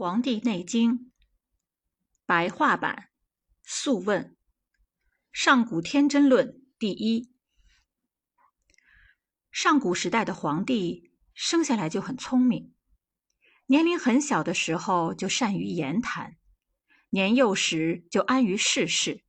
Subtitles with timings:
[0.00, 1.12] 黄帝内经
[2.24, 3.10] 白话版
[3.62, 4.34] 素问
[5.30, 7.30] 上古天真论第一。
[9.50, 12.74] 上古时代的皇帝生下来就很聪明，
[13.66, 16.38] 年龄很小的时候就善于言谈，
[17.10, 19.22] 年幼时就安于世事，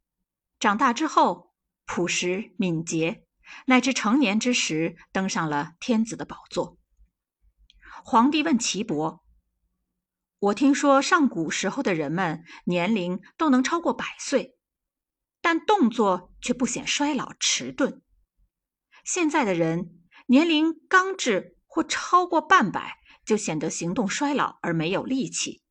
[0.57, 1.53] 长大之后
[1.83, 3.25] 朴实敏捷，
[3.65, 6.77] 乃至成年之时登上了天子的宝座。
[8.05, 9.21] 皇帝问岐伯。
[10.41, 14.57] 我听说上古时候的人们年龄都能超过百岁，
[15.39, 18.01] 但动作却不显衰老迟钝。
[19.05, 25.61] 现在的人年龄刚至或超过半百，就显得行动衰老而没有力气。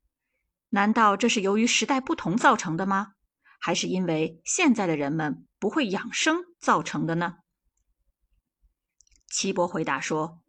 [0.69, 3.15] 难道这是由于时代不同造成的吗？
[3.59, 7.39] 还是因为现在的人们不会养生造成的呢？
[9.27, 10.41] 岐伯回答说：“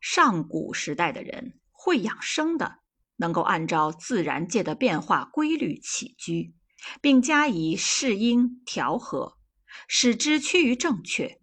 [0.00, 2.81] 上古时代的人会养生的。”
[3.16, 6.54] 能够按照自然界的变化规律起居，
[7.00, 9.38] 并加以适应调和，
[9.86, 11.40] 使之趋于正确，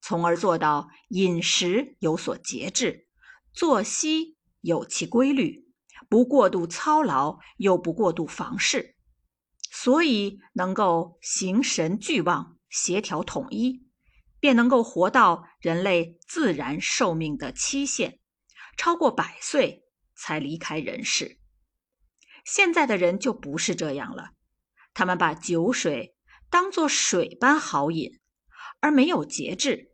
[0.00, 3.06] 从而做到饮食有所节制，
[3.52, 5.68] 作息有其规律，
[6.08, 8.96] 不过度操劳，又不过度房事，
[9.70, 13.86] 所以能够形神俱旺，协调统一，
[14.40, 18.18] 便能够活到人类自然寿命的期限，
[18.76, 19.83] 超过百岁。
[20.14, 21.38] 才离开人世。
[22.44, 24.30] 现在的人就不是这样了，
[24.92, 26.14] 他们把酒水
[26.50, 28.20] 当作水般好饮，
[28.80, 29.92] 而没有节制，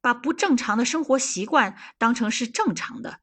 [0.00, 3.20] 把不正常的生活习惯当成是正常的，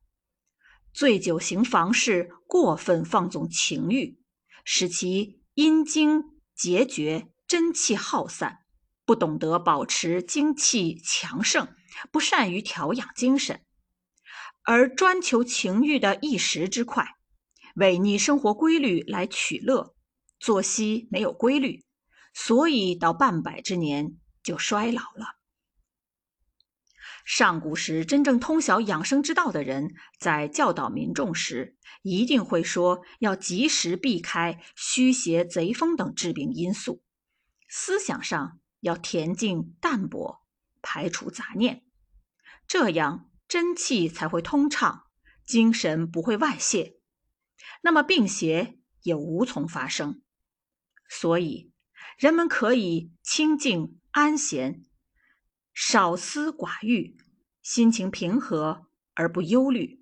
[0.94, 4.20] 醉酒行房事，过分放纵情欲，
[4.64, 6.24] 使其阴精
[6.56, 8.60] 结绝，真气耗散，
[9.06, 11.76] 不懂得保持精气强盛，
[12.12, 13.66] 不善于调养精神。
[14.70, 17.16] 而专求情欲的一时之快，
[17.76, 19.96] 违逆生活规律来取乐，
[20.42, 21.86] 作息没有规律，
[22.34, 25.38] 所以到半百之年就衰老了。
[27.24, 37.02] 上古时真正通晓养生之道的人，在教导民众时，一定会说要及时避开虚邪、贼风等致病因素，
[37.70, 40.42] 思想上要恬静淡泊，
[40.82, 41.86] 排除杂念，
[42.68, 43.30] 这样。
[43.48, 45.04] 真气才会通畅，
[45.46, 46.98] 精神不会外泄，
[47.82, 50.22] 那么病邪也无从发生。
[51.10, 51.72] 所以，
[52.18, 54.84] 人们可以清静安闲，
[55.74, 57.16] 少思寡欲，
[57.62, 60.02] 心情平和而不忧虑，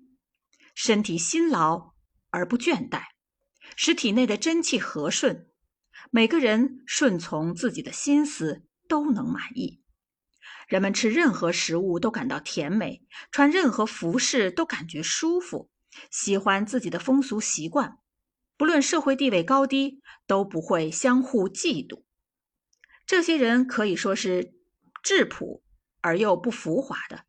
[0.74, 1.94] 身体辛劳
[2.30, 3.04] 而不倦怠，
[3.76, 5.48] 使体内的真气和顺。
[6.10, 9.82] 每个人顺从自己的心思，都能满意。
[10.66, 15.70] 人们吃任何食物都感到甜美，穿任何服饰都感觉舒服，
[16.10, 17.98] 喜欢自己的风俗习惯，
[18.56, 22.02] 不论社会地位高低，都不会相互嫉妒。
[23.06, 24.54] 这些人可以说是
[25.04, 25.62] 质朴
[26.00, 27.26] 而又不浮华的，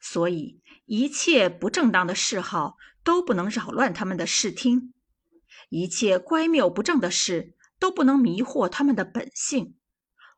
[0.00, 4.94] 所以一切不正当的嗜好都不能扰乱他们的视听，
[5.70, 9.76] 一切乖谬不正的事都不能迷惑他们的本性。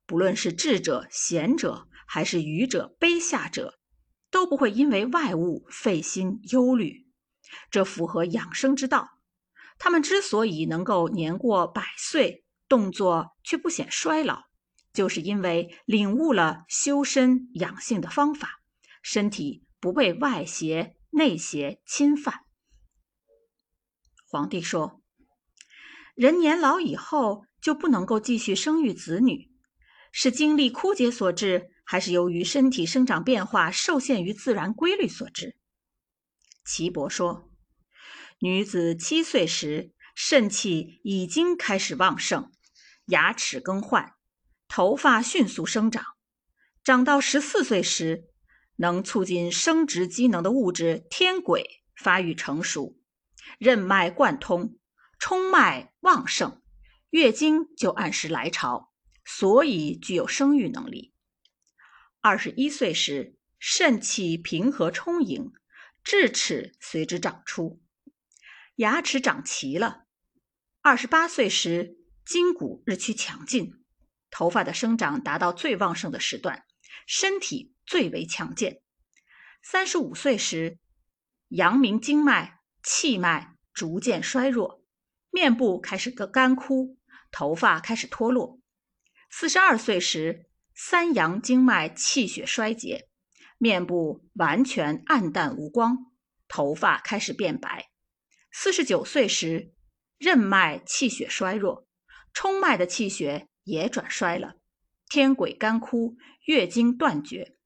[0.07, 1.89] 不论是智者、贤者。
[2.07, 3.79] 还是愚者、卑下者，
[4.31, 7.07] 都不会因为外物费心忧虑，
[7.71, 9.09] 这符合养生之道。
[9.79, 14.45] 他们之所以能够年过百岁，动作却不显衰老，
[14.93, 18.61] 就是因为领悟了修身养性的方法，
[19.03, 22.41] 身体不被外邪、内邪侵犯。
[24.25, 25.03] 皇帝说
[26.15, 29.51] ：“人年老以后就不能够继续生育子女，
[30.13, 35.57] 是精力枯竭所致。”还是由于身体生长变化受限于自然规律所致。
[36.65, 37.51] 岐伯说
[38.39, 42.51] ：“女子七岁时，肾气已经开始旺盛，
[43.07, 44.15] 牙齿更换，
[44.69, 46.03] 头发迅速生长；
[46.85, 48.25] 长到十四岁时，
[48.77, 52.97] 能促进生殖机能的物质天癸发育成熟，
[53.59, 54.79] 任脉贯通，
[55.19, 56.63] 冲脉旺盛，
[57.11, 58.93] 月经就按时来潮，
[59.25, 61.13] 所以具有生育能力。”
[62.25, 65.53] 二十一岁时，肾气平和充盈，
[66.05, 67.83] 智齿随之长出，
[68.77, 70.05] 牙齿长齐了。
[70.83, 73.83] 二十八岁时，筋骨日趋强劲，
[74.31, 76.65] 头发的生长达到最旺盛的时段，
[77.09, 78.83] 身体最为强健。
[79.61, 80.79] 三十五岁时，
[81.49, 84.85] 阳明经脉、气脉逐渐衰弱，
[85.31, 86.97] 面部开始干枯，
[87.33, 88.61] 头发开始脱落。
[89.29, 90.47] 四十二岁时，
[90.85, 93.09] 三阳经脉气血衰竭，
[93.57, 96.13] 面部完全暗淡无光，
[96.49, 97.93] 头发开始变白。
[98.51, 99.73] 四十九岁时，
[100.19, 101.87] 任脉气血衰弱，
[102.33, 104.57] 冲脉的气血也转衰了，
[105.09, 107.57] 天癸干枯，月经断绝，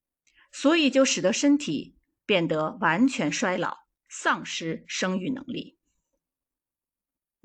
[0.52, 1.96] 所以就使得身体
[2.26, 3.78] 变得完全衰老，
[4.10, 5.75] 丧失生育能力。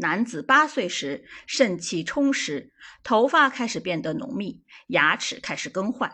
[0.01, 6.09] 男子八岁时，肾气充实，头发开始变得浓密，牙齿开始更换；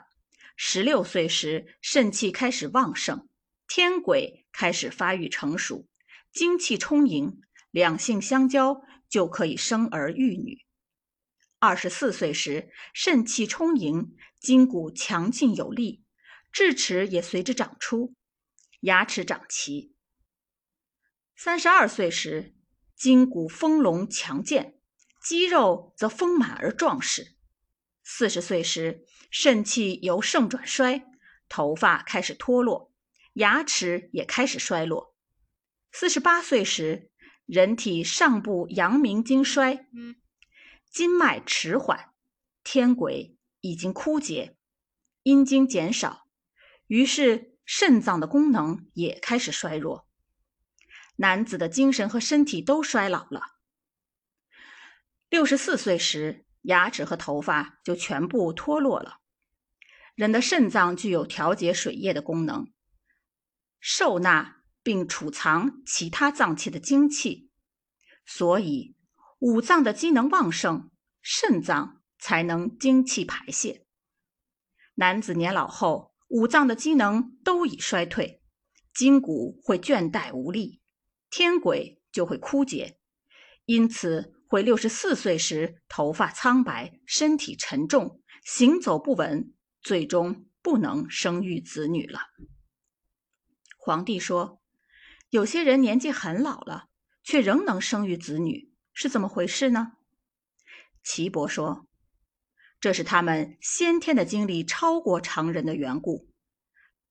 [0.57, 3.29] 十六岁时，肾气开始旺盛，
[3.65, 5.87] 天癸开始发育成熟，
[6.33, 7.39] 精气充盈，
[7.71, 10.65] 两性相交就可以生儿育女。
[11.59, 16.03] 二十四岁时，肾气充盈，筋骨强劲有力，
[16.51, 18.13] 智齿也随之长出，
[18.81, 19.95] 牙齿长齐。
[21.37, 22.53] 三十二岁时，
[22.97, 24.79] 筋骨丰隆强健，
[25.21, 27.35] 肌肉则丰满而壮实。
[28.03, 31.05] 四十岁时，肾气由盛转衰，
[31.47, 32.91] 头发开始脱落，
[33.33, 35.15] 牙齿也开始衰落。
[35.91, 37.11] 四十八岁时，
[37.45, 39.87] 人体上部阳明经衰，
[40.89, 42.13] 经脉迟缓，
[42.63, 44.57] 天癸已经枯竭，
[45.21, 46.27] 阴经减少，
[46.87, 50.06] 于是肾脏的功能也开始衰弱。
[51.17, 53.57] 男子的精神和身体都衰老了。
[55.29, 59.19] 六十四岁时，牙齿和头发就全部脱落了。
[60.15, 62.71] 人的肾脏具有调节水液的功能，
[63.79, 67.51] 受纳并储藏其他脏器的精气，
[68.25, 68.95] 所以
[69.39, 70.89] 五脏的机能旺盛，
[71.21, 73.85] 肾脏才能精气排泄。
[74.95, 78.41] 男子年老后，五脏的机能都已衰退，
[78.93, 80.81] 筋骨会倦怠无力。
[81.29, 82.97] 天癸就会枯竭，
[83.65, 92.21] 因此会六十四岁时头发苍白、身体沉重、行走不稳，最终不能生育子女了。
[93.77, 94.61] 皇帝说
[95.29, 96.87] ：“有些人年纪很老了，
[97.23, 99.93] 却仍能生育子女，是怎么回事呢？”
[101.03, 101.87] 岐伯说
[102.79, 106.29] ：“这是他们先天的精力超过常人的缘故，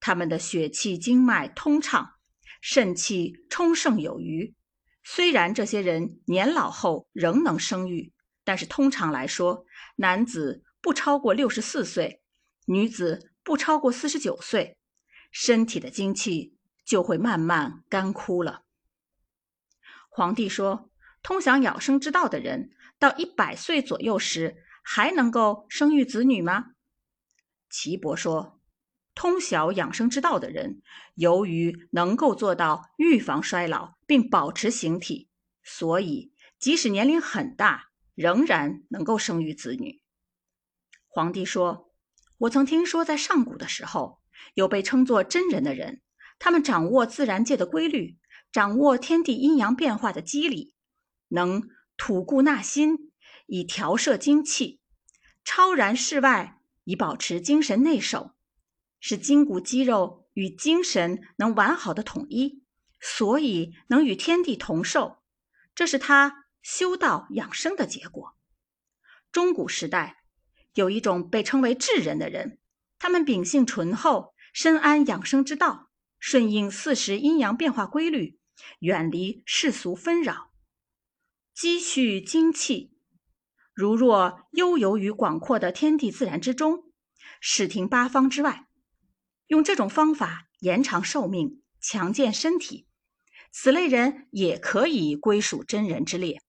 [0.00, 2.14] 他们的血气经脉通畅。”
[2.60, 4.54] 肾气充盛有余，
[5.02, 8.12] 虽然这些人年老后仍能生育，
[8.44, 9.64] 但是通常来说，
[9.96, 12.22] 男子不超过六十四岁，
[12.66, 14.76] 女子不超过四十九岁，
[15.30, 18.62] 身体的精气就会慢慢干枯了。
[20.08, 20.90] 皇帝说
[21.22, 26.72] ：“通晓养生之道的人，到一百岁左右时，还能够生育子女吗？”
[27.70, 28.55] 岐伯说。
[29.16, 30.82] 通晓养生之道的人，
[31.14, 35.30] 由于能够做到预防衰老并保持形体，
[35.64, 40.02] 所以即使年龄很大，仍然能够生育子女。
[41.08, 41.90] 皇帝说
[42.40, 44.20] ：“我曾听说，在上古的时候，
[44.52, 46.02] 有被称作真人的人，
[46.38, 48.18] 他们掌握自然界的规律，
[48.52, 50.74] 掌握天地阴阳变化的机理，
[51.28, 51.62] 能
[51.96, 53.10] 吐故纳新，
[53.46, 54.82] 以调摄精气，
[55.42, 58.32] 超然世外，以保持精神内守。”
[59.08, 62.64] 使筋骨肌肉与精神能完好的统一，
[62.98, 65.18] 所以能与天地同寿。
[65.76, 68.36] 这是他修道养生的结果。
[69.30, 70.24] 中古时代
[70.74, 72.58] 有一种被称为智人的人，
[72.98, 78.40] 他们秉性醇厚，深谙养生之道，顺应四时阴阳变化规律，
[78.80, 80.50] 远离世俗纷扰，
[81.54, 82.98] 积蓄精气，
[83.72, 86.90] 如若悠游于广阔的天地自然之中，
[87.40, 88.65] 视听八方之外。
[89.46, 92.86] 用这种方法延长寿命、强健身体，
[93.52, 96.42] 此类人也可以归属真人之列。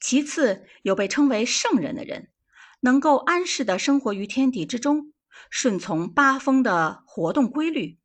[0.00, 2.32] 其次，有被称为圣人的人，
[2.80, 5.12] 能够安适的生活于天地之中，
[5.48, 7.98] 顺从八风的活动规律，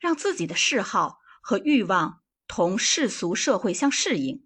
[0.00, 4.44] 让自己的嗜好和欲望同世俗社会相适应，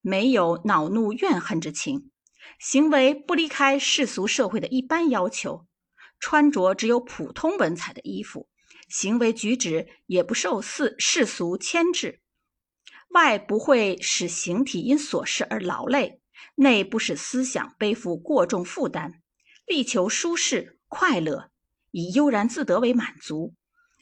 [0.00, 2.10] 没有恼怒怨恨之情，
[2.58, 5.66] 行为不离开世俗社会的一般要求。
[6.22, 8.48] 穿着只有普通文采的衣服，
[8.88, 12.20] 行为举止也不受世世俗牵制，
[13.08, 16.20] 外不会使形体因琐事而劳累，
[16.54, 19.20] 内不使思想背负过重负担，
[19.66, 21.50] 力求舒适快乐，
[21.90, 23.54] 以悠然自得为满足，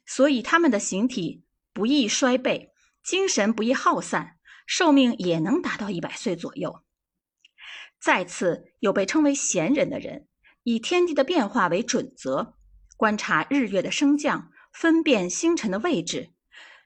[0.04, 2.68] 所以他们的形体不易衰惫，
[3.02, 4.36] 精神不易耗散，
[4.66, 6.84] 寿命也能达到一百岁左右。
[7.98, 10.26] 再次有被称为贤人的人。
[10.62, 12.54] 以天地的变化为准则，
[12.96, 16.30] 观察日月的升降，分辨星辰的位置，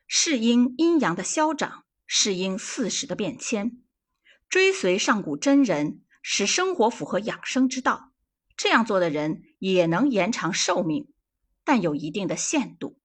[0.06, 3.82] 适应阴阳的消长，适应四时的变迁，
[4.48, 8.12] 追随上古真人，使生活符合养生之道。
[8.56, 11.12] 这样做的人也能延长寿命，
[11.64, 13.00] 但有一定的限度。